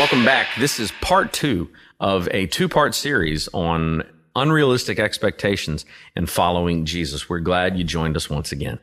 [0.00, 0.46] welcome back.
[0.58, 1.68] This is part two
[2.00, 4.02] of a two part series on
[4.34, 5.84] unrealistic expectations
[6.16, 7.28] and following Jesus.
[7.28, 8.78] We're glad you joined us once again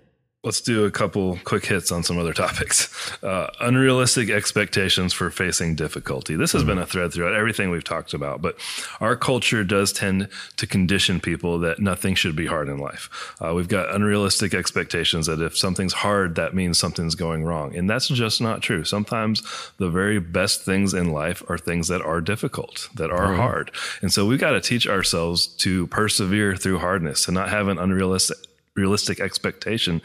[0.48, 2.88] let's do a couple quick hits on some other topics.
[3.21, 6.38] Uh, unrealistic expectations for facing difficulty.
[6.38, 6.70] This has mm-hmm.
[6.70, 8.55] been a thread throughout everything we've talked about, but
[9.02, 13.36] our culture does tend to condition people that nothing should be hard in life.
[13.44, 17.76] Uh, we've got unrealistic expectations that if something's hard, that means something's going wrong.
[17.76, 18.85] And that's just not true.
[18.85, 19.43] Sometimes
[19.79, 23.41] the very best things in life are things that are difficult, that are mm-hmm.
[23.41, 23.71] hard.
[24.02, 27.77] And so we've got to teach ourselves to persevere through hardness and not have an
[27.77, 28.38] unrealistic
[28.77, 30.02] realistic expectation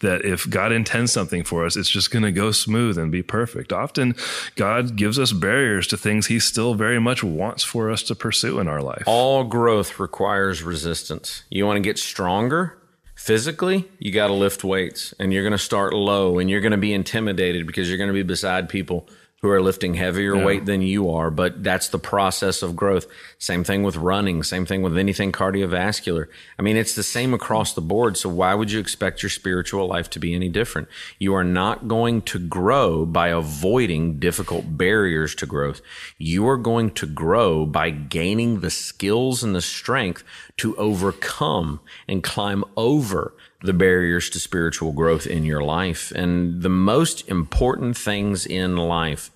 [0.00, 3.22] that if God intends something for us, it's just going to go smooth and be
[3.22, 3.72] perfect.
[3.72, 4.16] Often,
[4.56, 8.58] God gives us barriers to things He still very much wants for us to pursue
[8.58, 9.04] in our life.
[9.06, 11.44] All growth requires resistance.
[11.50, 12.78] You want to get stronger?
[13.14, 16.72] Physically, you got to lift weights and you're going to start low and you're going
[16.72, 19.08] to be intimidated because you're going to be beside people
[19.44, 20.42] who are lifting heavier yeah.
[20.42, 23.06] weight than you are, but that's the process of growth.
[23.36, 26.28] Same thing with running, same thing with anything cardiovascular.
[26.58, 28.16] I mean, it's the same across the board.
[28.16, 30.88] So why would you expect your spiritual life to be any different?
[31.18, 35.82] You are not going to grow by avoiding difficult barriers to growth.
[36.16, 40.24] You are going to grow by gaining the skills and the strength
[40.56, 46.12] to overcome and climb over the barriers to spiritual growth in your life.
[46.12, 49.30] And the most important things in life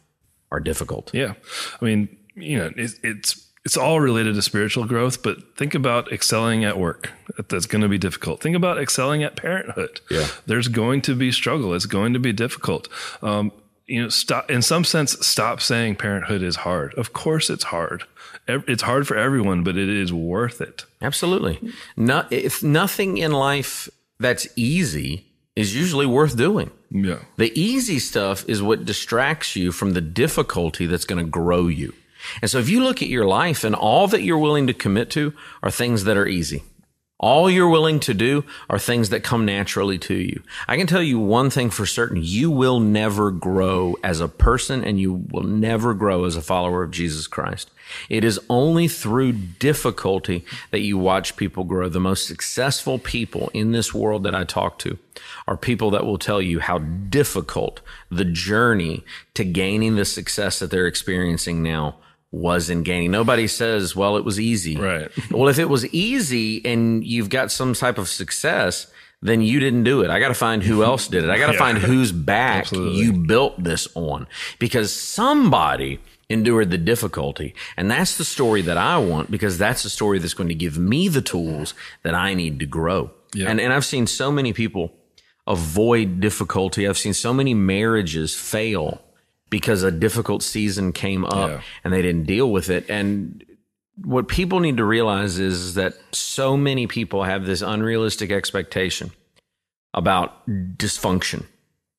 [0.50, 1.10] are difficult.
[1.12, 1.34] Yeah.
[1.80, 6.10] I mean, you know, it, it's, it's all related to spiritual growth, but think about
[6.10, 7.10] excelling at work.
[7.48, 8.40] That's going to be difficult.
[8.40, 10.00] Think about excelling at parenthood.
[10.10, 10.28] Yeah.
[10.46, 11.74] There's going to be struggle.
[11.74, 12.88] It's going to be difficult.
[13.20, 13.52] Um,
[13.86, 16.94] you know, stop, in some sense, stop saying parenthood is hard.
[16.94, 18.04] Of course it's hard.
[18.46, 20.86] It's hard for everyone, but it is worth it.
[21.02, 21.60] Absolutely.
[21.96, 26.70] No, if nothing in life that's easy is usually worth doing.
[26.90, 27.20] Yeah.
[27.36, 31.94] The easy stuff is what distracts you from the difficulty that's going to grow you.
[32.42, 35.10] And so if you look at your life and all that you're willing to commit
[35.10, 35.32] to
[35.62, 36.62] are things that are easy.
[37.20, 40.40] All you're willing to do are things that come naturally to you.
[40.68, 42.20] I can tell you one thing for certain.
[42.22, 46.84] You will never grow as a person and you will never grow as a follower
[46.84, 47.72] of Jesus Christ.
[48.08, 51.88] It is only through difficulty that you watch people grow.
[51.88, 54.98] The most successful people in this world that I talk to
[55.46, 59.04] are people that will tell you how difficult the journey
[59.34, 61.96] to gaining the success that they're experiencing now
[62.30, 63.10] was in gaining.
[63.10, 64.76] Nobody says, well, it was easy.
[64.76, 65.10] Right.
[65.30, 68.86] well, if it was easy and you've got some type of success,
[69.22, 70.10] then you didn't do it.
[70.10, 71.30] I got to find who else did it.
[71.30, 71.58] I got to yeah.
[71.58, 73.00] find whose back Absolutely.
[73.00, 74.26] you built this on
[74.58, 77.54] because somebody endured the difficulty.
[77.76, 80.78] And that's the story that I want because that's the story that's going to give
[80.78, 83.10] me the tools that I need to grow.
[83.34, 83.48] Yeah.
[83.48, 84.92] And, and I've seen so many people
[85.46, 86.86] avoid difficulty.
[86.86, 89.00] I've seen so many marriages fail
[89.50, 91.60] because a difficult season came up yeah.
[91.82, 92.84] and they didn't deal with it.
[92.90, 93.44] And
[94.04, 99.10] what people need to realize is that so many people have this unrealistic expectation
[99.94, 101.46] about dysfunction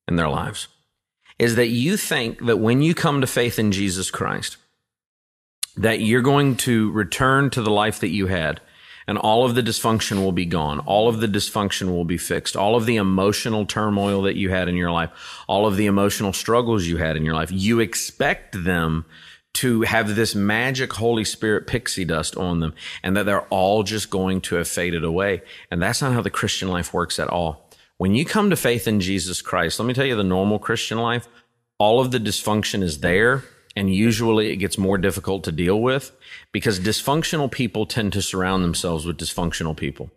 [0.06, 0.68] in their lives
[1.40, 4.58] is that you think that when you come to faith in Jesus Christ,
[5.74, 8.60] that you're going to return to the life that you had
[9.08, 10.80] and all of the dysfunction will be gone.
[10.80, 12.56] All of the dysfunction will be fixed.
[12.56, 15.10] All of the emotional turmoil that you had in your life,
[15.48, 19.06] all of the emotional struggles you had in your life, you expect them
[19.54, 24.10] to have this magic Holy Spirit pixie dust on them and that they're all just
[24.10, 25.40] going to have faded away.
[25.70, 27.69] And that's not how the Christian life works at all.
[28.00, 30.96] When you come to faith in Jesus Christ, let me tell you the normal Christian
[30.96, 31.28] life,
[31.76, 33.44] all of the dysfunction is there
[33.76, 36.10] and usually it gets more difficult to deal with
[36.50, 40.10] because dysfunctional people tend to surround themselves with dysfunctional people.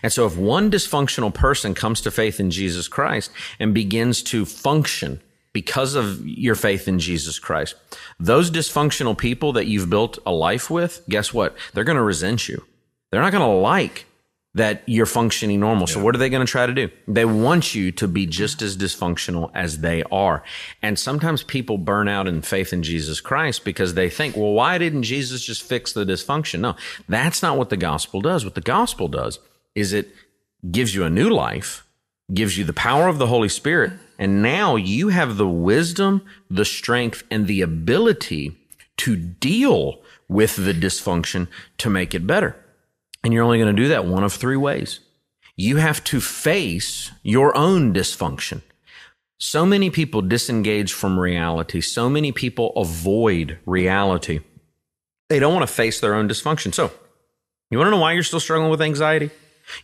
[0.00, 4.44] And so if one dysfunctional person comes to faith in Jesus Christ and begins to
[4.44, 5.20] function
[5.52, 7.74] because of your faith in Jesus Christ,
[8.20, 11.56] those dysfunctional people that you've built a life with, guess what?
[11.72, 12.64] They're going to resent you.
[13.10, 14.06] They're not going to like
[14.54, 15.88] that you're functioning normal.
[15.88, 15.94] Yeah.
[15.94, 16.88] So what are they going to try to do?
[17.08, 20.44] They want you to be just as dysfunctional as they are.
[20.80, 24.78] And sometimes people burn out in faith in Jesus Christ because they think, well, why
[24.78, 26.60] didn't Jesus just fix the dysfunction?
[26.60, 26.76] No,
[27.08, 28.44] that's not what the gospel does.
[28.44, 29.40] What the gospel does
[29.74, 30.14] is it
[30.70, 31.84] gives you a new life,
[32.32, 33.92] gives you the power of the Holy Spirit.
[34.20, 38.56] And now you have the wisdom, the strength, and the ability
[38.98, 42.56] to deal with the dysfunction to make it better.
[43.24, 45.00] And you're only going to do that one of three ways.
[45.56, 48.62] You have to face your own dysfunction.
[49.38, 51.80] So many people disengage from reality.
[51.80, 54.40] So many people avoid reality.
[55.28, 56.74] They don't want to face their own dysfunction.
[56.74, 56.92] So,
[57.70, 59.30] you want to know why you're still struggling with anxiety?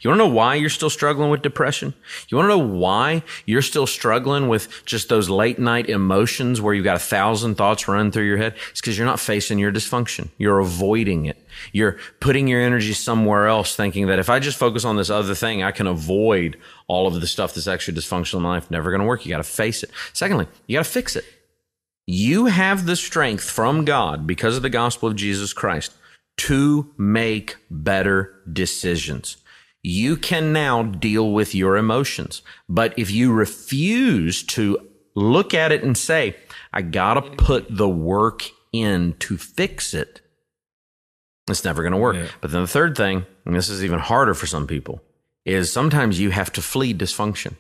[0.01, 1.95] You want to know why you're still struggling with depression?
[2.29, 6.75] You want to know why you're still struggling with just those late night emotions where
[6.75, 8.55] you've got a thousand thoughts running through your head?
[8.71, 10.29] It's because you're not facing your dysfunction.
[10.39, 11.45] You're avoiding it.
[11.73, 15.35] You're putting your energy somewhere else, thinking that if I just focus on this other
[15.35, 16.57] thing, I can avoid
[16.87, 18.71] all of the stuff that's actually dysfunctional in my life.
[18.71, 19.25] Never going to work.
[19.25, 19.91] You got to face it.
[20.13, 21.25] Secondly, you got to fix it.
[22.07, 25.95] You have the strength from God because of the gospel of Jesus Christ
[26.39, 29.37] to make better decisions.
[29.83, 32.43] You can now deal with your emotions.
[32.69, 36.37] But if you refuse to look at it and say,
[36.73, 40.21] I gotta put the work in to fix it,
[41.49, 42.17] it's never gonna work.
[42.17, 42.29] Yeah.
[42.41, 45.03] But then the third thing, and this is even harder for some people,
[45.45, 47.55] is sometimes you have to flee dysfunction.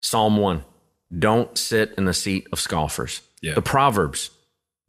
[0.00, 0.64] Psalm 1
[1.18, 3.20] Don't sit in the seat of scoffers.
[3.42, 3.54] Yeah.
[3.54, 4.30] The Proverbs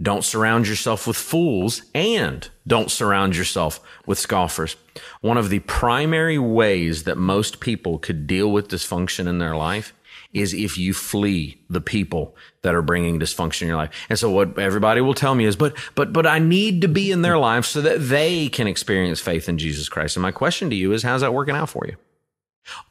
[0.01, 4.77] don't surround yourself with fools and don't surround yourself with scoffers.
[5.21, 9.93] One of the primary ways that most people could deal with dysfunction in their life
[10.31, 13.91] is if you flee the people that are bringing dysfunction in your life.
[14.09, 17.11] And so what everybody will tell me is, but, but, but I need to be
[17.11, 20.15] in their life so that they can experience faith in Jesus Christ.
[20.15, 21.95] And my question to you is, how's that working out for you?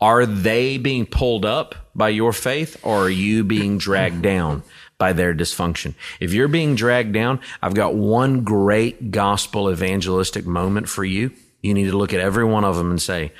[0.00, 4.64] Are they being pulled up by your faith or are you being dragged down
[4.98, 5.94] by their dysfunction.
[6.20, 11.32] If you're being dragged down, I've got one great gospel evangelistic moment for you.
[11.62, 13.32] You need to look at every one of them and say,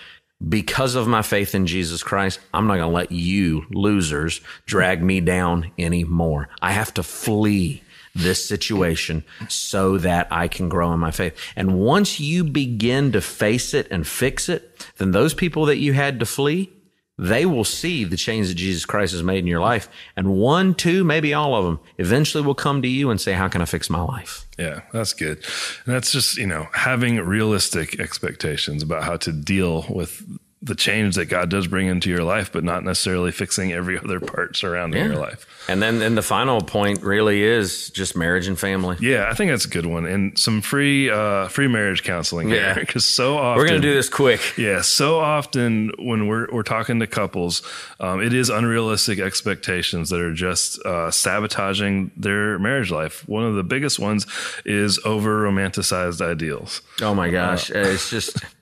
[0.47, 5.03] because of my faith in Jesus Christ, I'm not going to let you losers drag
[5.03, 6.49] me down anymore.
[6.63, 7.83] I have to flee
[8.15, 11.37] this situation so that I can grow in my faith.
[11.57, 15.93] And once you begin to face it and fix it, then those people that you
[15.93, 16.73] had to flee,
[17.19, 19.89] they will see the change that Jesus Christ has made in your life.
[20.17, 23.49] And one, two, maybe all of them eventually will come to you and say, How
[23.49, 24.47] can I fix my life?
[24.57, 25.39] Yeah, that's good.
[25.85, 30.23] And that's just, you know, having realistic expectations about how to deal with
[30.61, 34.21] the change that God does bring into your life, but not necessarily fixing every other
[34.21, 35.09] part surrounding yeah.
[35.09, 35.47] your life.
[35.69, 38.97] And then, then the final point really is just marriage and family.
[39.01, 42.49] Yeah, I think that's a good one, and some free, uh, free marriage counseling.
[42.49, 44.57] Yeah, because so often we're going to do this quick.
[44.57, 47.63] Yeah, so often when we're we're talking to couples,
[48.01, 53.29] um, it is unrealistic expectations that are just uh, sabotaging their marriage life.
[53.29, 54.27] One of the biggest ones
[54.65, 56.83] is over romanticized ideals.
[57.03, 58.39] Oh my gosh, uh, it's just.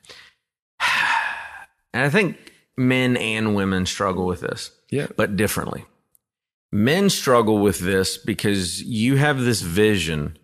[1.96, 5.06] And I think men and women struggle with this, yeah.
[5.16, 5.86] but differently.
[6.70, 10.36] Men struggle with this because you have this vision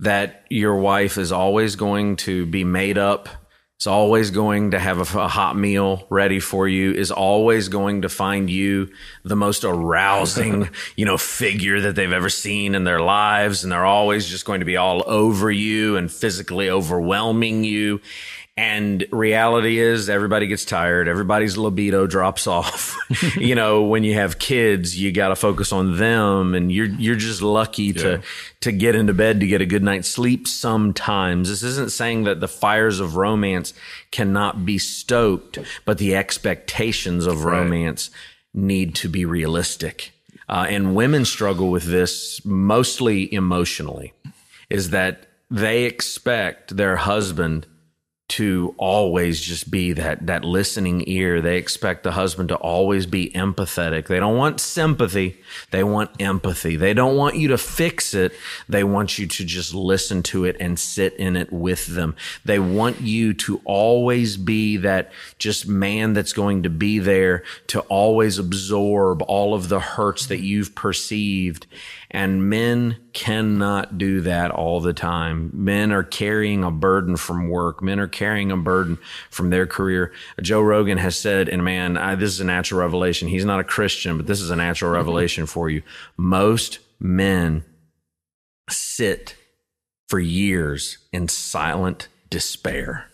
[0.00, 3.30] that your wife is always going to be made up,
[3.78, 8.02] is always going to have a, a, hot meal ready for you, is always going
[8.02, 8.90] to find you
[9.24, 13.62] the most arousing, you know, figure that they've ever seen in their lives.
[13.62, 18.02] And they're always just going to be all over you and physically overwhelming you.
[18.60, 21.08] And reality is everybody gets tired.
[21.08, 22.94] Everybody's libido drops off.
[23.38, 27.16] you know, when you have kids, you got to focus on them and you're, you're
[27.16, 28.02] just lucky yeah.
[28.02, 28.22] to,
[28.60, 31.48] to get into bed to get a good night's sleep sometimes.
[31.48, 33.72] This isn't saying that the fires of romance
[34.10, 37.60] cannot be stoked, but the expectations of right.
[37.60, 38.10] romance
[38.52, 40.12] need to be realistic.
[40.50, 44.12] Uh, and women struggle with this mostly emotionally
[44.68, 47.66] is that they expect their husband
[48.40, 51.42] to always just be that that listening ear.
[51.42, 54.06] They expect the husband to always be empathetic.
[54.06, 55.42] They don't want sympathy.
[55.72, 56.76] They want empathy.
[56.76, 58.32] They don't want you to fix it.
[58.66, 62.16] They want you to just listen to it and sit in it with them.
[62.42, 67.80] They want you to always be that just man that's going to be there to
[67.90, 71.66] always absorb all of the hurts that you've perceived
[72.10, 75.50] and men cannot do that all the time.
[75.52, 77.82] Men are carrying a burden from work.
[77.82, 78.98] Men are carrying a burden
[79.30, 80.12] from their career.
[80.42, 83.28] Joe Rogan has said, and man, I, this is a natural revelation.
[83.28, 84.96] He's not a Christian, but this is a natural mm-hmm.
[84.96, 85.82] revelation for you.
[86.16, 87.64] Most men
[88.68, 89.36] sit
[90.08, 93.09] for years in silent despair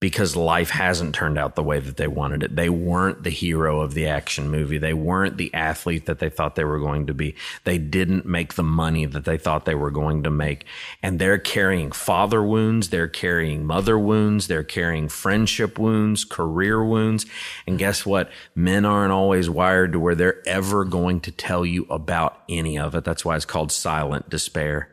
[0.00, 2.54] because life hasn't turned out the way that they wanted it.
[2.54, 4.78] They weren't the hero of the action movie.
[4.78, 7.34] They weren't the athlete that they thought they were going to be.
[7.64, 10.64] They didn't make the money that they thought they were going to make.
[11.02, 12.90] And they're carrying father wounds.
[12.90, 14.46] They're carrying mother wounds.
[14.46, 17.26] They're carrying friendship wounds, career wounds.
[17.66, 18.30] And guess what?
[18.54, 22.94] Men aren't always wired to where they're ever going to tell you about any of
[22.94, 23.02] it.
[23.02, 24.92] That's why it's called silent despair.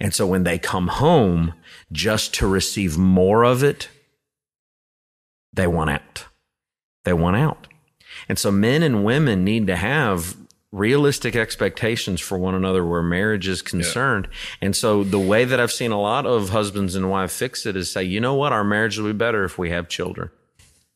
[0.00, 1.52] And so when they come home
[1.92, 3.88] just to receive more of it,
[5.52, 6.26] they want out.
[7.04, 7.68] They want out.
[8.28, 10.36] And so men and women need to have
[10.70, 14.28] realistic expectations for one another where marriage is concerned.
[14.30, 14.66] Yeah.
[14.66, 17.76] And so the way that I've seen a lot of husbands and wives fix it
[17.76, 20.30] is say, you know what, our marriage will be better if we have children.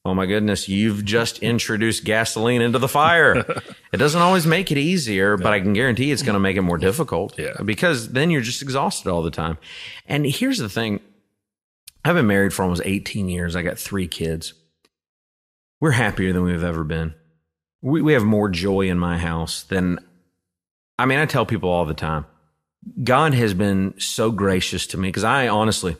[0.04, 3.36] Oh my goodness, you've just introduced gasoline into the fire.
[3.92, 6.62] it doesn't always make it easier, but I can guarantee it's going to make it
[6.62, 7.38] more difficult.
[7.38, 7.54] Yeah.
[7.64, 9.58] Because then you're just exhausted all the time.
[10.06, 11.00] And here's the thing
[12.04, 13.54] I've been married for almost 18 years.
[13.54, 14.54] I got three kids.
[15.80, 17.14] We're happier than we've ever been.
[17.80, 19.98] We, we have more joy in my house than,
[20.98, 22.26] I mean, I tell people all the time
[23.02, 25.96] God has been so gracious to me because I honestly,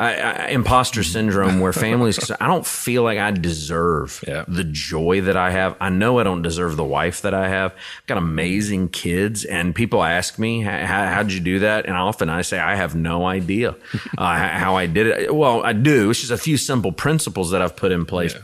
[0.00, 4.44] I, I, imposter syndrome where families i don't feel like i deserve Yeah.
[4.48, 5.76] the joy that i have.
[5.78, 7.72] I know i don't deserve the wife that i have.
[7.72, 11.84] I've got amazing kids and people ask me how, did you do that?
[11.84, 13.76] And often i say i have no idea
[14.16, 15.34] uh, how i did it.
[15.34, 16.08] Well i do.
[16.10, 18.34] It's just a few simple principles that i've put in place.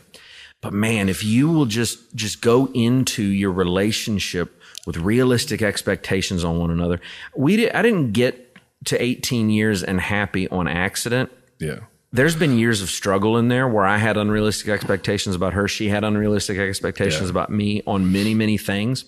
[0.60, 6.58] But man if you will just just go into your relationship with realistic expectations on
[6.58, 7.00] one another.
[7.34, 8.42] We did, i didn't get
[8.84, 11.80] to 18 years and happy on accident Yeah.
[12.12, 15.68] there's been years of struggle in there where I had unrealistic expectations about her.
[15.68, 17.30] She had unrealistic expectations Yeah.
[17.30, 19.04] about me on many, many things.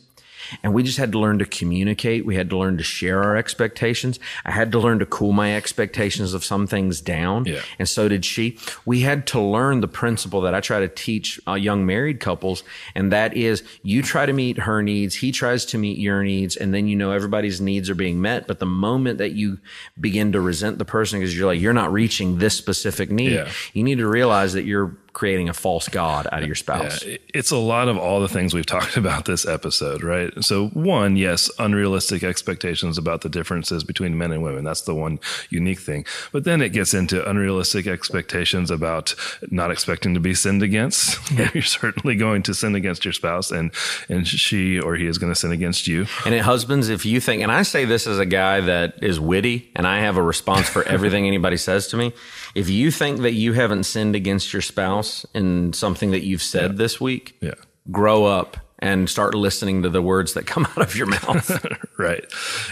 [0.62, 2.24] And we just had to learn to communicate.
[2.26, 4.18] We had to learn to share our expectations.
[4.44, 7.44] I had to learn to cool my expectations of some things down.
[7.44, 7.60] Yeah.
[7.78, 8.58] And so did she.
[8.84, 12.62] We had to learn the principle that I try to teach uh, young married couples.
[12.94, 15.14] And that is you try to meet her needs.
[15.16, 16.56] He tries to meet your needs.
[16.56, 18.46] And then you know everybody's needs are being met.
[18.46, 19.58] But the moment that you
[20.00, 23.48] begin to resent the person because you're like, you're not reaching this specific need, Yeah.
[23.74, 27.04] you need to realize that you're creating a false God out of your spouse.
[27.04, 30.32] Yeah, it's a lot of all the things we've talked about this episode, right?
[30.44, 34.64] So, one, yes, unrealistic expectations about the differences between men and women.
[34.64, 35.18] That's the one
[35.50, 36.04] unique thing.
[36.32, 39.14] But then it gets into unrealistic expectations about
[39.50, 41.18] not expecting to be sinned against.
[41.54, 43.72] You're certainly going to sin against your spouse, and
[44.08, 46.06] and she or he is going to sin against you.
[46.24, 49.20] And it, husbands, if you think, and I say this as a guy that is
[49.20, 52.12] witty and I have a response for everything anybody says to me.
[52.54, 56.76] If you think that you haven't sinned against your spouse in something that you've said
[56.76, 57.54] this week, Yeah.
[57.90, 61.66] grow up and start listening to the words that come out of your mouth.
[61.98, 62.24] right.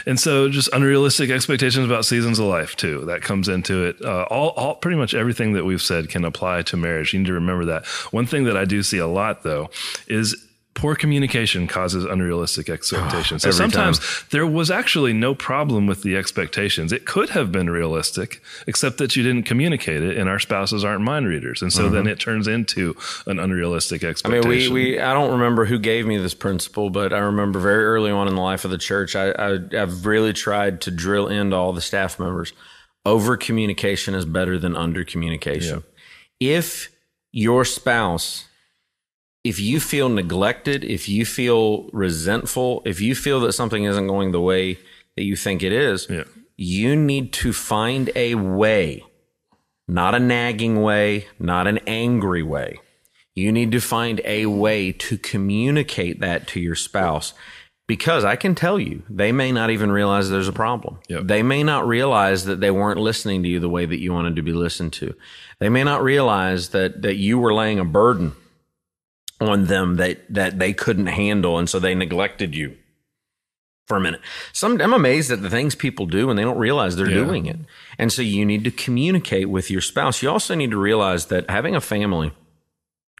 [0.06, 3.04] And so just unrealistic expectations about seasons of life too.
[3.06, 3.96] That comes into it.
[4.04, 7.12] Uh, all, all, pretty much everything that we've said can apply to marriage.
[7.12, 7.86] You need to remember that.
[8.12, 9.68] One thing that I do see a lot though
[10.06, 10.45] is
[10.76, 13.42] poor communication causes unrealistic expectations.
[13.42, 16.92] so every sometimes there was actually no problem with the expectations.
[16.92, 21.00] It could have been realistic, except that you didn't communicate it and our spouses aren't
[21.00, 21.62] mind readers.
[21.62, 21.94] And so mm-hmm.
[21.94, 22.94] then it turns into
[23.26, 24.46] an unrealistic expectation.
[24.46, 27.58] I mean, we, we, I don't remember who gave me this principle, but I remember
[27.58, 30.90] very early on in the life of the church, I, I, I've really tried to
[30.90, 32.52] drill into all the staff members.
[33.06, 35.84] Over communication is better than under communication.
[36.38, 36.90] If
[37.32, 38.46] your spouse,
[39.48, 44.32] if you feel neglected, if you feel resentful, if you feel that something isn't going
[44.32, 44.78] the way
[45.16, 46.24] that you think it is, Yeah.
[46.56, 49.04] you need to find a way,
[49.86, 52.80] not a nagging way, not an angry way.
[53.34, 57.34] You need to find a way to communicate that to your spouse
[57.86, 60.98] because I can tell you, they may not even realize there's a problem.
[61.08, 61.22] Yep.
[61.26, 64.34] They may not realize that they weren't listening to you the way that you wanted
[64.36, 65.14] to be listened to.
[65.60, 68.32] They may not realize that, that you were laying a burden
[69.40, 71.58] on them that, that they couldn't handle.
[71.58, 72.76] And so they neglected you
[73.86, 74.20] for a minute.
[74.52, 77.24] Some, I'm amazed at the things people do and they don't realize they're Yeah.
[77.24, 77.58] doing it.
[77.98, 80.22] And so you need to communicate with your spouse.
[80.22, 82.32] You also need to realize that having a family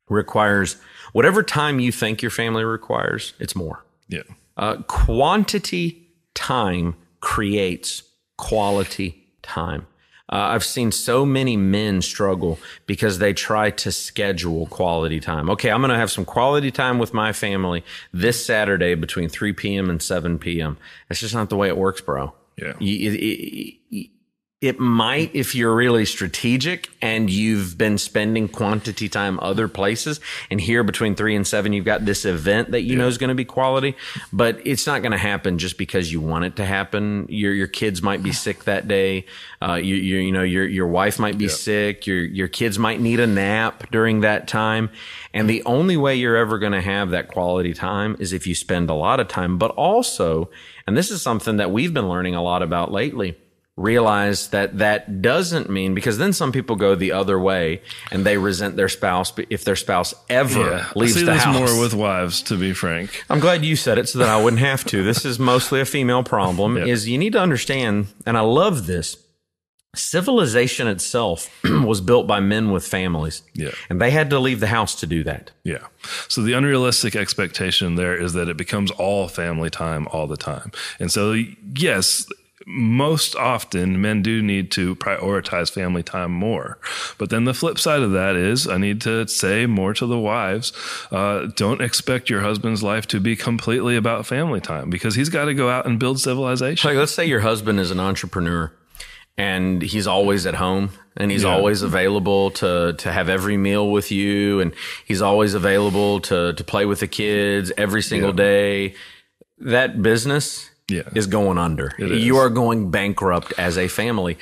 [0.09, 0.77] requires
[1.13, 3.85] whatever time you think your family requires, it's more.
[4.09, 4.23] yeah.
[4.57, 8.03] Uh, quantity time creates
[8.39, 9.87] quality time.
[10.29, 15.49] Uh, I've seen so many men struggle because they try to schedule quality time.
[15.51, 19.53] Okay, I'm going to have some quality time with my family this Saturday between 3
[19.53, 19.89] p.m.
[19.89, 20.79] and 7 p.m.
[21.09, 22.33] That's just not the way it works, bro.
[22.57, 22.73] Yeah.
[22.81, 23.15] You- it,
[23.93, 24.11] it-
[24.67, 30.21] it- might if you're really strategic and you've been spending quantity time other places
[30.51, 33.29] and here between three and seven you've got this event that you know is going
[33.29, 33.95] to be quality
[34.33, 37.27] but it's not going to happen just because you want it to happen.
[37.29, 39.25] Your your kids might be sick that day.
[39.63, 42.07] Uh, you, you you know your your wife might be sick.
[42.07, 44.91] Your your kids might need a nap during that time.
[45.33, 48.55] And the only way you're ever going to have that quality time is if you
[48.55, 49.59] spend a lot of time.
[49.59, 50.51] But also
[50.87, 53.37] and this is something that we've been learning a lot about lately
[53.77, 58.39] realize that that doesn't mean because then some people go the other way and they
[58.39, 60.87] resent their spouse if their spouse ever Yeah.
[60.95, 61.55] I leaves see the this house.
[61.55, 63.23] more with wives, to be frank.
[63.29, 65.03] I'm glad you said it so that I wouldn't have to.
[65.05, 66.77] This is mostly a female problem.
[66.79, 66.87] Yeah.
[66.87, 69.19] Is you need to understand, and I love this.
[69.95, 73.71] Civilization itself was built by men with families, Yeah.
[73.89, 75.53] and they had to leave the house to do that.
[75.65, 75.87] Yeah.
[76.29, 80.71] So the unrealistic expectation there is that it becomes all family time all the time.
[81.01, 81.35] And so,
[81.75, 82.27] yes,
[82.67, 86.79] most often men do need to prioritize family time more.
[87.17, 90.19] But then the flip side of that is I need to say more to the
[90.19, 90.73] wives.
[91.13, 95.45] Uh, don't expect your husband's life to be completely about family time because he's got
[95.45, 96.91] to go out and build civilization.
[96.91, 98.73] Like, let's say your husband is an entrepreneur
[99.39, 101.55] and he's always at home and he's yeah.
[101.55, 106.65] always available to to have every meal with you and he's always available to to
[106.65, 108.37] play with the kids every single yeah.
[108.37, 108.95] day
[109.59, 111.03] that business yeah.
[111.15, 111.93] is going under.
[111.99, 114.39] You are going bankrupt as a family.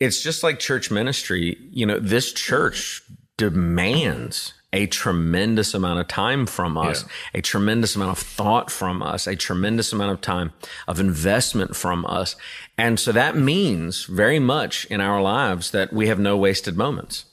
[0.00, 1.56] It's just like church ministry.
[1.70, 3.02] You know, this church
[3.36, 7.38] demands a tremendous amount of time from us, yeah.
[7.38, 10.52] a tremendous amount of thought from us, a tremendous amount of time
[10.86, 12.36] of investment from us.
[12.76, 17.24] And so that means very much in our lives that we have no wasted moments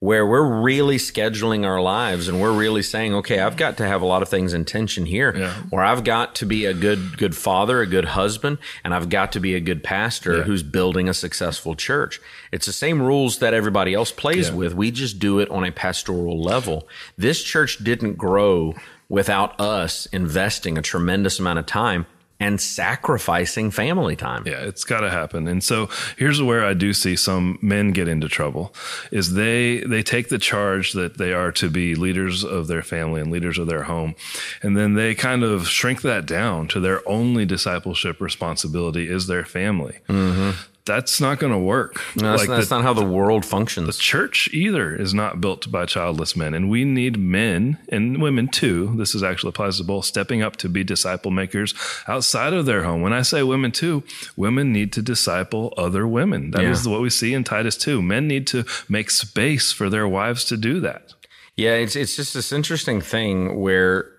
[0.00, 4.02] where we're really scheduling our lives and we're really saying, okay, I've got to have
[4.02, 5.54] a lot of things in tension here, yeah.
[5.70, 9.32] where I've got to be a good, good father, a good husband, and I've got
[9.32, 10.42] to be a good pastor yeah.
[10.42, 12.20] who's building a successful church.
[12.52, 14.54] It's the same rules that everybody else plays yeah.
[14.54, 14.74] with.
[14.74, 16.86] We just do it on a pastoral level.
[17.16, 18.74] This church didn't grow
[19.08, 22.04] without us investing a tremendous amount of time
[22.38, 24.44] and sacrificing family time.
[24.46, 25.48] Yeah, it's got to happen.
[25.48, 25.88] And so
[26.18, 28.74] here's where I do see some men get into trouble
[29.10, 33.20] is they they take the charge that they are to be leaders of their family
[33.20, 34.14] and leaders of their home
[34.62, 39.44] and then they kind of shrink that down to their only discipleship responsibility is their
[39.44, 39.98] family.
[40.08, 40.50] Mm-hmm
[40.86, 42.00] that's not going to work.
[42.16, 43.86] No, that's, like that's the, not how the world functions.
[43.86, 48.48] The church either is not built by childless men, and we need men and women
[48.48, 48.94] too.
[48.96, 51.74] This is actually applies to both stepping up to be disciple makers
[52.06, 53.02] outside of their home.
[53.02, 54.04] When I say women too,
[54.36, 56.52] women need to disciple other women.
[56.52, 56.70] That yeah.
[56.70, 58.00] is what we see in Titus two.
[58.00, 61.12] Men need to make space for their wives to do that.
[61.56, 64.12] Yeah, it's it's just this interesting thing where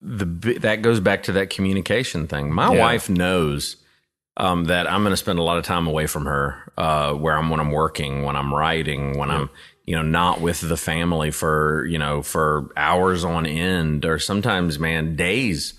[0.00, 0.24] the
[0.60, 2.52] that goes back to that communication thing.
[2.52, 2.78] My yeah.
[2.78, 3.76] wife knows
[4.38, 7.36] um, that I'm going to spend a lot of time away from her, uh, where
[7.36, 9.40] I'm when I'm working, when I'm writing, when yeah.
[9.40, 9.50] I'm
[9.84, 14.78] you know not with the family for you know for hours on end, or sometimes
[14.78, 15.74] man days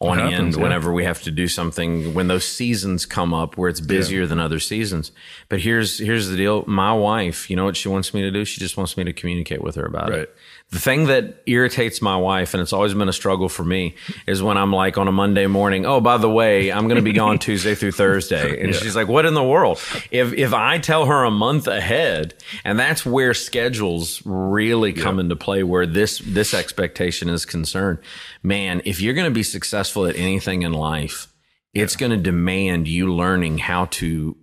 [0.00, 0.56] on happens, end.
[0.56, 0.62] Yeah.
[0.62, 4.26] Whenever we have to do something, when those seasons come up where it's busier yeah.
[4.26, 5.10] than other seasons.
[5.48, 8.44] But here's here's the deal: my wife, you know what she wants me to do?
[8.44, 10.20] She just wants me to communicate with her about right.
[10.20, 10.36] it.
[10.70, 13.94] The thing that irritates my wife, and it's always been a struggle for me,
[14.26, 17.02] is when I'm like on a Monday morning, oh, by the way, I'm going to
[17.02, 18.60] be gone Tuesday through Thursday.
[18.60, 18.80] And yeah.
[18.80, 19.78] she's like, what in the world?
[20.10, 25.22] If, if I tell her a month ahead, and that's where schedules really come yeah.
[25.22, 28.00] into play, where this, this expectation is concerned.
[28.42, 31.28] Man, if you're going to be successful at anything in life,
[31.72, 34.36] it's going to demand you learning how to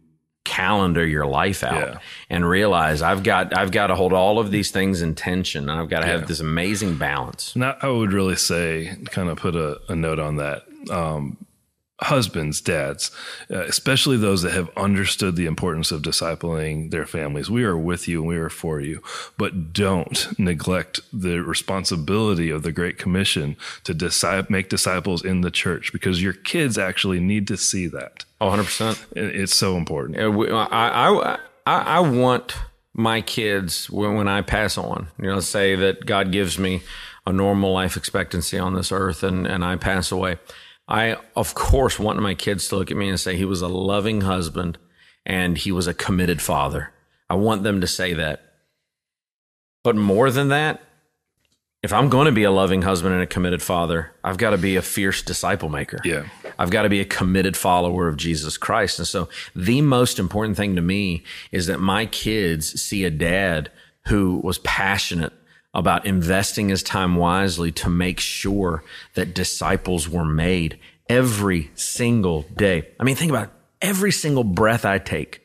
[0.44, 2.00] calendar your life out yeah.
[2.30, 5.80] and realize I've got I've got to hold all of these things in tension and
[5.80, 7.56] I've got to have this amazing balance.
[7.56, 10.64] Now I would really say kind of put a, a note on that.
[10.90, 11.38] Um,
[12.02, 13.12] husbands, dads,
[13.52, 17.50] uh, especially those that have understood the importance of discipling their families.
[17.50, 19.04] We are with you and we are for you,
[19.38, 25.52] but don't neglect the responsibility of the Great Commission to disi- make disciples in the
[25.52, 28.26] church because your kids actually need to see that.
[28.42, 29.06] Oh, 100%.
[29.16, 30.20] It's so important.
[30.20, 32.58] I, I, I, I want
[32.94, 36.82] my kids, when, when I pass on, you know, say that God gives me
[37.26, 40.38] a normal life expectancy on this earth and, and I pass away
[40.92, 43.70] I, of course, want my kids to look at me and say he was a
[43.70, 44.78] loving husband
[45.26, 46.92] and he was a committed father.
[47.30, 48.42] I want them to say that.
[49.86, 50.82] But more than that,
[51.84, 54.58] if I'm going to be a loving husband and a committed father, I've got to
[54.58, 56.00] be a fierce disciple maker.
[56.06, 56.26] Yeah.
[56.60, 59.00] I've got to be a committed follower of Jesus Christ.
[59.00, 63.72] And so the most important thing to me is that my kids see a dad
[64.08, 65.34] who was passionate
[65.74, 68.84] about investing his time wisely to make sure
[69.16, 70.78] that disciples were made
[71.10, 72.88] every single day.
[73.00, 73.54] I mean, think about it.
[73.82, 75.42] Every single breath I take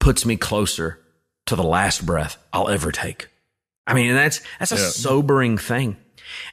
[0.00, 1.00] puts me closer
[1.46, 3.28] to the last breath I'll ever take.
[3.86, 4.88] I mean, that's that's a yeah.
[4.88, 5.96] sobering thing.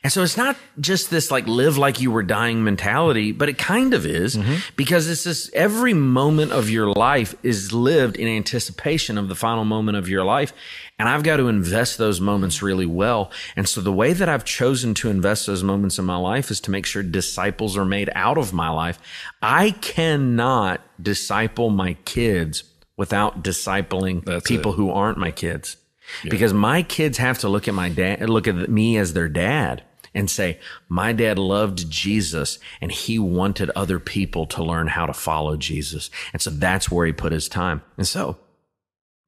[0.03, 3.57] And so it's not just this like live like you were dying mentality, but it
[3.57, 4.55] kind of is mm-hmm.
[4.75, 9.65] because it's this every moment of your life is lived in anticipation of the final
[9.65, 10.53] moment of your life.
[10.99, 13.31] And I've got to invest those moments really well.
[13.55, 16.59] And so the way that I've chosen to invest those moments in my life is
[16.61, 18.99] to make sure disciples are made out of my life.
[19.41, 22.63] I cannot disciple my kids
[22.95, 24.75] without discipling That's people it.
[24.75, 25.77] who aren't my kids.
[26.23, 29.83] Because my kids have to look at my dad, look at me as their dad
[30.13, 35.13] and say, my dad loved Jesus and he wanted other people to learn how to
[35.13, 36.09] follow Jesus.
[36.33, 37.81] And so that's where he put his time.
[37.97, 38.37] And so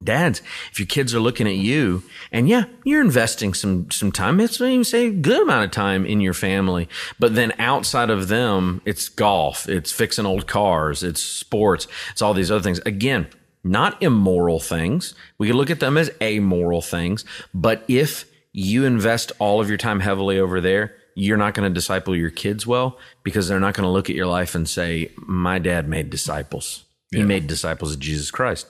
[0.02, 4.40] dads, if your kids are looking at you and yeah, you're investing some, some time.
[4.40, 8.28] It's even say a good amount of time in your family, but then outside of
[8.28, 12.80] them, it's golf, it's fixing old cars, it's sports, it's all these other things.
[12.80, 13.28] Again,
[13.66, 15.14] not immoral things.
[15.38, 19.78] We can look at them as amoral things, but if you invest all of your
[19.78, 23.74] time heavily over there, you're not going to disciple your kids well because they're not
[23.74, 26.84] going to look at your life and say, my dad made disciples.
[27.10, 27.24] He yeah.
[27.24, 28.66] made disciples of Jesus Christ.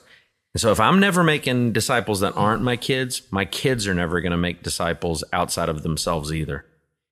[0.53, 4.21] And so if I'm never making disciples that aren't my kids, my kids are never
[4.21, 6.65] going to make disciples outside of themselves either.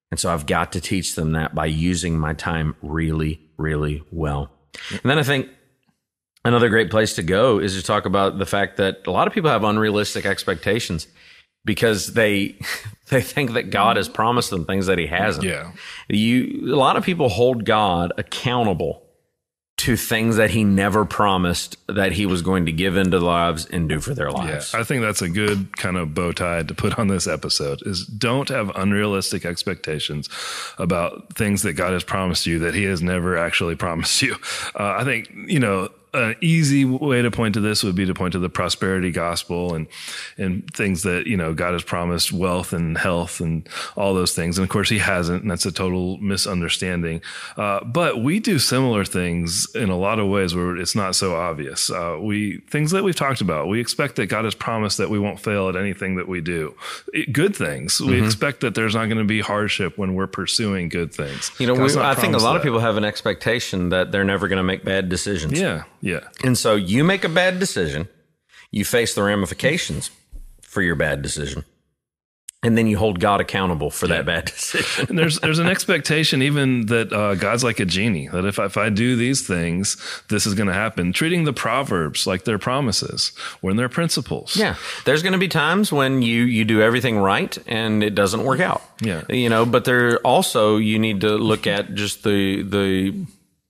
[0.09, 4.51] And so I've got to teach them that by using my time really, really well.
[4.89, 5.49] And then I think
[6.45, 9.33] another great place to go is to talk about the fact that a lot of
[9.33, 11.07] people have unrealistic expectations
[11.65, 12.55] because they
[13.09, 15.45] they think that God has promised them things that he hasn't.
[15.45, 15.71] Yeah.
[16.07, 19.01] You a lot of people hold God accountable
[19.77, 23.65] to things that he never promised that he was going to give into their lives
[23.65, 24.73] and do for their lives.
[24.73, 27.85] Yeah, I think that's a good kind of bow tie to put on this episode
[27.85, 30.29] is don't have unrealistic expectations
[30.77, 34.35] about things that God has promised you that he has never actually promised you.
[34.79, 38.13] Uh, I think, you know, an easy way to point to this would be to
[38.13, 39.87] point to the prosperity gospel and
[40.37, 44.57] and things that you know God has promised wealth and health and all those things,
[44.57, 47.21] and of course He hasn't, and that's a total misunderstanding.
[47.57, 51.35] Uh, but we do similar things in a lot of ways where it's not so
[51.35, 51.89] obvious.
[51.89, 53.67] Uh, we things that we've talked about.
[53.67, 56.75] We expect that God has promised that we won't fail at anything that we do.
[57.13, 57.97] It, good things.
[57.97, 58.11] Mm-hmm.
[58.11, 61.51] We expect that there's not going to be hardship when we're pursuing good things.
[61.59, 62.57] You know, we, I think a lot that.
[62.57, 65.59] of people have an expectation that they're never going to make bad decisions.
[65.59, 66.27] Yeah, yeah.
[66.43, 68.07] And so you make a bad decision,
[68.69, 70.11] you face the ramifications
[70.61, 71.65] for your bad decision.
[72.61, 74.17] And then you hold God accountable for yeah.
[74.17, 75.07] that bad decision.
[75.09, 78.65] and there's there's an expectation even that uh, God's like a genie that if I,
[78.65, 79.97] if I do these things,
[80.29, 81.11] this is going to happen.
[81.11, 83.29] Treating the proverbs like they're promises
[83.61, 84.55] when they're principles.
[84.55, 88.43] Yeah, there's going to be times when you you do everything right and it doesn't
[88.43, 88.83] work out.
[89.01, 93.25] Yeah, you know, but there also you need to look at just the the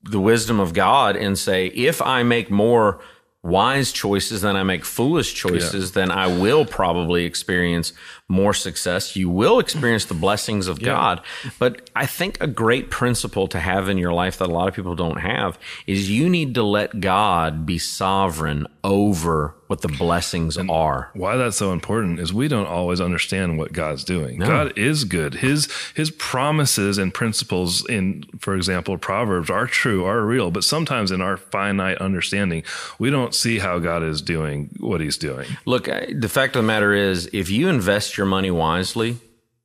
[0.10, 3.00] the wisdom of God and say, if I make more
[3.44, 6.02] wise choices than I make foolish choices, yeah.
[6.02, 7.94] then I will probably experience
[8.28, 9.16] more success.
[9.16, 10.88] You will experience the blessings of yeah.
[10.88, 11.22] God.
[11.60, 14.74] But I think a great principle to have in your life that a lot of
[14.74, 20.58] people don't have is you need to let God be sovereign over what the blessings
[20.58, 21.10] and are.
[21.14, 24.40] Why that's so important is we don't always understand what God's doing.
[24.40, 24.46] No.
[24.46, 25.36] God is good.
[25.36, 31.12] His his promises and principles in for example proverbs are true, are real, but sometimes
[31.12, 32.64] in our finite understanding,
[33.00, 35.48] we don't see how God is doing what he's doing.
[35.66, 39.17] Look, the fact of the matter is if you invest your money wisely,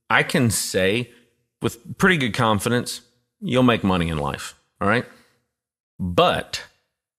[0.09, 1.11] I can say
[1.63, 3.03] with pretty good confidence,
[3.41, 4.55] you'll make money in life.
[4.81, 5.05] All right.
[5.99, 6.65] But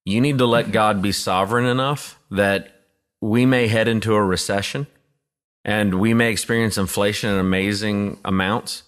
[0.04, 2.82] you need to let God be sovereign enough that
[3.20, 4.86] we may head into a recession
[5.64, 8.82] and we may experience inflation in amazing amounts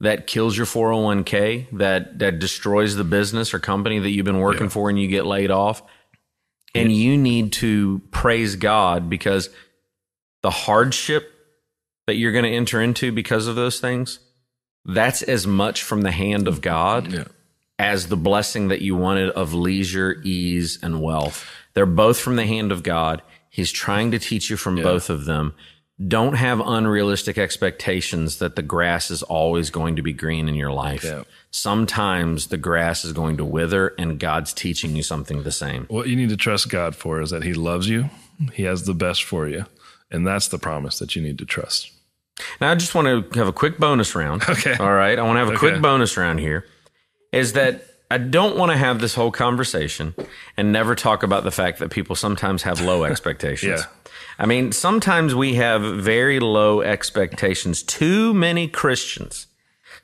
[0.00, 4.64] that kills your 401k, that, that destroys the business or company that you've been working
[4.64, 4.68] yeah.
[4.68, 5.82] for and you get laid off.
[6.74, 9.48] And you need to praise God because
[10.42, 11.32] the hardship
[12.08, 14.18] that you're going to enter into because of those things,
[14.86, 17.24] that's as much from the hand of God yeah.
[17.78, 21.46] as the blessing that you wanted of leisure, ease, and wealth.
[21.74, 23.20] They're both from the hand of God.
[23.50, 24.84] He's trying to teach you from yeah.
[24.84, 25.52] both of them.
[26.06, 30.72] Don't have unrealistic expectations that the grass is always going to be green in your
[30.72, 31.04] life.
[31.04, 31.24] Yeah.
[31.50, 35.84] Sometimes the grass is going to wither and God's teaching you something the same.
[35.88, 38.08] What you need to trust God for is that He loves you,
[38.54, 39.66] He has the best for you.
[40.10, 41.90] And that's the promise that you need to trust.
[42.60, 44.42] Now, I just want to have a quick bonus round.
[44.48, 44.76] Okay.
[44.76, 45.18] All right.
[45.18, 45.58] I want to have a okay.
[45.58, 46.64] quick bonus round here.
[47.32, 50.14] Is that I don't want to have this whole conversation
[50.56, 53.80] and never talk about the fact that people sometimes have low expectations.
[53.80, 54.12] yeah.
[54.38, 57.82] I mean, sometimes we have very low expectations.
[57.82, 59.46] Too many Christians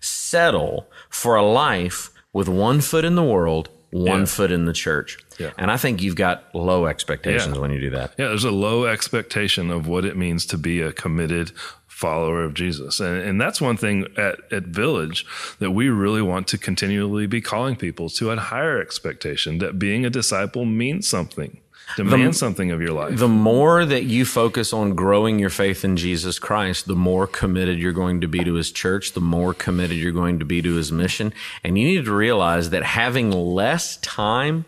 [0.01, 4.27] settle for a life with one foot in the world, one yeah.
[4.27, 5.19] foot in the church.
[5.39, 5.53] Yeah.
[5.57, 7.61] And I think you've got low expectations yeah.
[7.61, 8.15] when you do that.
[8.19, 11.53] Yeah, there's a low expectation of what it means to be a committed
[11.95, 12.99] follower of Jesus.
[12.99, 15.25] And, and that's one thing at, at Village
[15.61, 20.05] that we really want to continually be calling people to a higher expectation that being
[20.05, 21.61] a disciple means something.
[21.97, 23.17] Demand the, something of your life.
[23.17, 27.79] The more that you focus on growing your faith in Jesus Christ, the more committed
[27.79, 30.75] you're going to be to his church, the more committed you're going to be to
[30.75, 31.33] his mission.
[31.63, 34.65] And you need to realize that having less time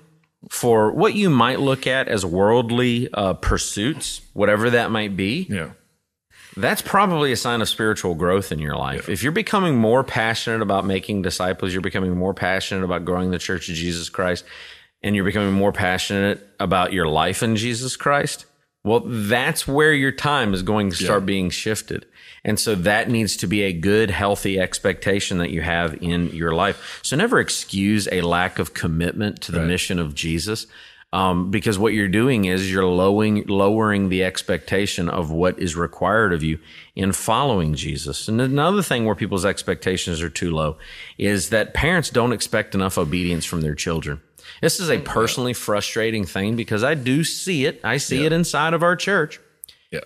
[0.48, 5.70] for what you might look at as worldly uh, pursuits, whatever that might be, yeah
[6.56, 9.08] that's probably a sign of spiritual growth in your life.
[9.08, 9.12] Yeah.
[9.12, 13.38] If you're becoming more passionate about making disciples, you're becoming more passionate about growing the
[13.38, 14.44] church of Jesus Christ,
[15.02, 18.46] and you're becoming more passionate about your life in Jesus Christ,
[18.86, 21.26] Well, that's where your time is going to start yeah.
[21.26, 22.06] being shifted.
[22.44, 26.54] And so that needs to be a good, healthy expectation that you have in your
[26.54, 27.00] life.
[27.02, 29.66] So never excuse a lack of commitment to the right.
[29.66, 30.68] mission of Jesus.
[31.16, 36.34] Um, because what you're doing is you're lowering lowering the expectation of what is required
[36.34, 36.58] of you
[36.94, 38.28] in following Jesus.
[38.28, 40.76] And another thing where people's expectations are too low
[41.16, 44.20] is that parents don't expect enough obedience from their children.
[44.60, 47.80] This is a personally frustrating thing because I do see it.
[47.82, 48.26] I see yeah.
[48.26, 49.40] it inside of our church.
[49.90, 50.00] Yeah.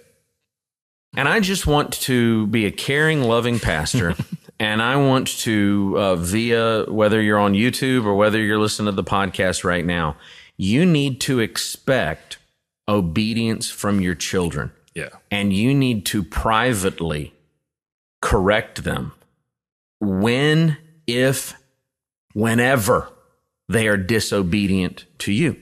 [1.16, 4.14] And I just want to be a caring, loving pastor.
[4.60, 8.92] and I want to, uh, via whether you're on YouTube or whether you're listening to
[8.92, 10.14] the podcast right now,
[10.60, 12.36] you need to expect
[12.86, 14.70] obedience from your children.
[14.94, 15.08] Yeah.
[15.30, 17.32] And you need to privately
[18.20, 19.12] correct them
[20.00, 21.54] when, if,
[22.34, 23.08] whenever
[23.70, 25.56] they are disobedient to you.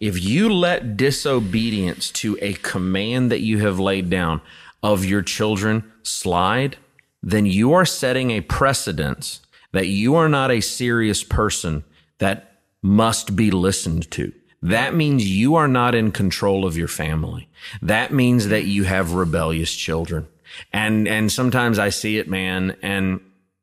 [0.00, 4.40] If you let disobedience to a command that you have laid down
[4.82, 6.76] of your children slide,
[7.22, 11.84] then you are setting a precedence that you are not a serious person
[12.18, 14.32] that must be listened to.
[14.62, 17.48] That means you are not in control of your family.
[17.80, 20.28] That means that you have rebellious children.
[20.72, 22.76] And, and sometimes I see it, man.
[22.82, 23.20] And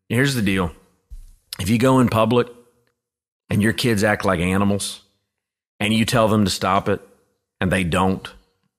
[0.09, 0.71] here's the deal.
[1.59, 2.47] If you go in public
[3.49, 5.01] and your kids act like animals
[5.79, 7.01] and you tell them to stop it
[7.61, 8.27] and they don't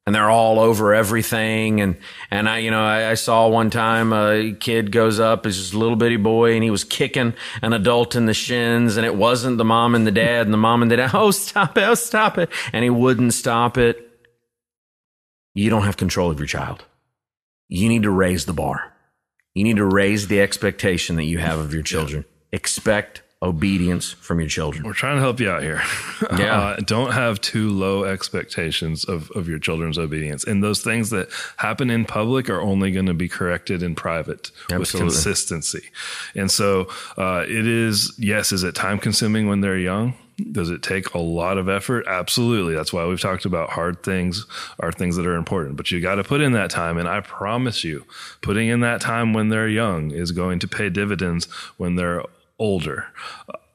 [0.08, 1.82] and they're all over everything.
[1.82, 1.98] And
[2.30, 5.74] and I you know I, I, saw one time a kid goes up as just
[5.74, 9.14] a little bitty boy and he was kicking an adult in the shins and it
[9.14, 11.84] wasn't the mom and the dad and the mom and the dad oh stop it
[11.84, 12.48] oh stop it.
[12.72, 14.02] And he wouldn't stop it.
[15.52, 16.86] You don't have control of your child.
[17.68, 18.94] You need to raise the bar.
[19.52, 22.24] You need to raise the expectation that you have of your children.
[22.50, 24.84] Expect obedience from your children.
[24.84, 25.82] We're trying to help you out here.
[26.38, 26.60] Yeah.
[26.60, 30.44] Uh, don't have too low expectations of, of your children's obedience.
[30.44, 34.50] And those things that happen in public are only going to be corrected in private
[34.70, 34.78] Absolutely.
[34.78, 35.90] with consistency.
[36.34, 40.14] And so uh, it is, yes, is it time consuming when they're young?
[40.52, 42.06] Does it take a lot of effort?
[42.06, 42.74] Absolutely.
[42.74, 44.46] That's why we've talked about hard things
[44.80, 46.98] are things that are important, but you got to put in that time.
[46.98, 48.04] And I promise you,
[48.42, 51.46] putting in that time when they're young is going to pay dividends
[51.76, 52.22] when they're
[52.58, 53.06] older.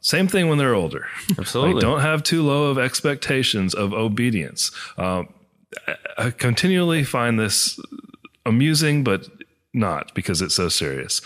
[0.02, 1.08] Same thing when they're older.
[1.38, 1.76] Absolutely.
[1.76, 4.72] like, don't have too low of expectations of obedience.
[4.98, 5.30] Um,
[6.18, 7.80] I continually find this
[8.46, 9.28] amusing, but
[9.74, 11.22] not because it's so serious.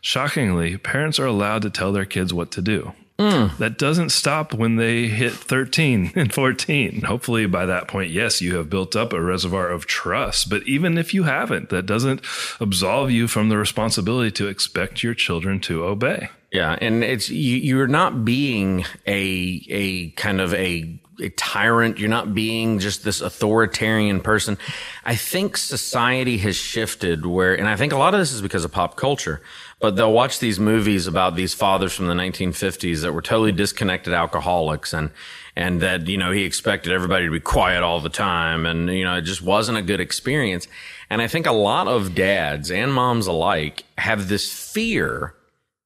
[0.00, 2.92] Shockingly, parents are allowed to tell their kids what to do.
[3.18, 3.56] Mm.
[3.58, 7.02] That doesn't stop when they hit 13 and 14.
[7.02, 10.48] Hopefully, by that point, yes, you have built up a reservoir of trust.
[10.48, 12.20] But even if you haven't, that doesn't
[12.60, 16.28] absolve you from the responsibility to expect your children to obey.
[16.50, 21.98] Yeah, and it's you, you're not being a a kind of a a tyrant.
[21.98, 24.56] You're not being just this authoritarian person.
[25.04, 28.64] I think society has shifted where, and I think a lot of this is because
[28.64, 29.42] of pop culture,
[29.80, 34.12] but they'll watch these movies about these fathers from the 1950s that were totally disconnected
[34.12, 35.10] alcoholics and,
[35.56, 38.64] and that, you know, he expected everybody to be quiet all the time.
[38.64, 40.68] And, you know, it just wasn't a good experience.
[41.10, 45.34] And I think a lot of dads and moms alike have this fear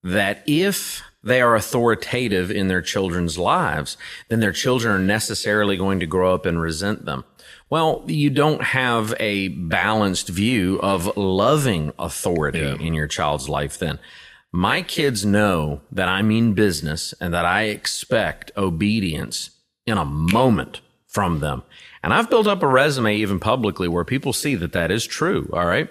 [0.03, 3.97] that if they are authoritative in their children's lives,
[4.29, 7.25] then their children are necessarily going to grow up and resent them.
[7.71, 12.75] Well, you don't have a balanced view of loving authority yeah.
[12.75, 13.99] in your child's life then.
[14.51, 19.51] My kids know that I mean business and that I expect obedience
[19.87, 21.63] in a moment from them.
[22.03, 25.49] And I've built up a resume even publicly where people see that that is true.
[25.53, 25.89] All right.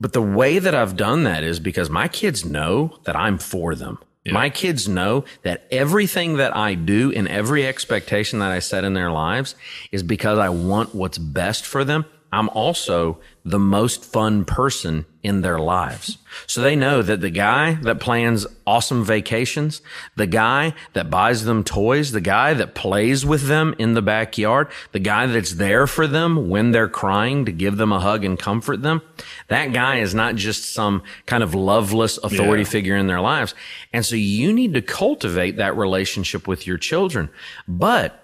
[0.00, 3.74] But the way that I've done that is because my kids know that I'm for
[3.74, 3.98] them.
[4.24, 4.32] Yeah.
[4.32, 8.94] My kids know that everything that I do and every expectation that I set in
[8.94, 9.54] their lives
[9.92, 12.06] is because I want what's best for them.
[12.34, 16.18] I'm also the most fun person in their lives.
[16.48, 19.80] So they know that the guy that plans awesome vacations,
[20.16, 24.68] the guy that buys them toys, the guy that plays with them in the backyard,
[24.90, 28.36] the guy that's there for them when they're crying to give them a hug and
[28.36, 29.00] comfort them,
[29.46, 32.68] that guy is not just some kind of loveless authority yeah.
[32.68, 33.54] figure in their lives.
[33.92, 37.30] And so you need to cultivate that relationship with your children.
[37.68, 38.23] But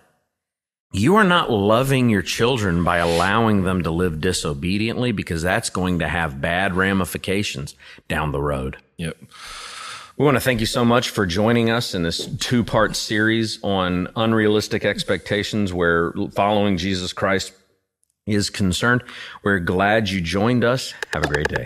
[0.92, 6.00] you are not loving your children by allowing them to live disobediently because that's going
[6.00, 7.76] to have bad ramifications
[8.09, 8.76] down the road.
[8.96, 9.16] Yep.
[10.16, 13.62] We want to thank you so much for joining us in this two part series
[13.62, 17.53] on unrealistic expectations where following Jesus Christ
[18.26, 19.03] is concerned.
[19.44, 20.92] We're glad you joined us.
[21.14, 21.64] Have a great day.